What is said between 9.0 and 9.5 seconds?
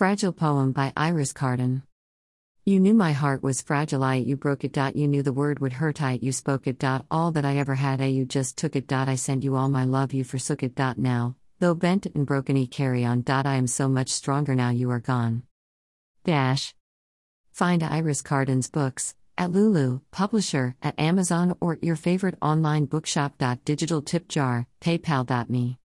I sent